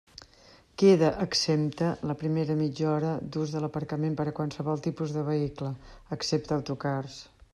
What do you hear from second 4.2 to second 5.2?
per a qualsevol tipus